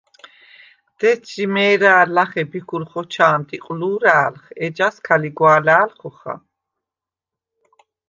დეცჟი 0.99 1.45
მე̄რა̄̈ლ 1.53 2.09
ლახე 2.15 2.43
ბიქურ 2.51 2.83
ხოჩა̄მდ 2.89 3.47
იყლუ̄რა̄̈ლხ, 3.55 4.43
ეჯას 4.65 4.95
ქა 5.05 5.15
ლიგვა̄ლა̄̈ლ 5.21 5.91
ხოხა. 5.99 6.35